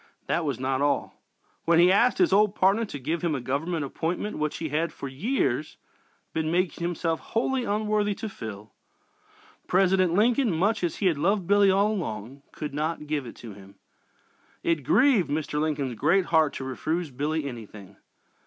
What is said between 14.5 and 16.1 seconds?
It grieved Mr. Lincoln's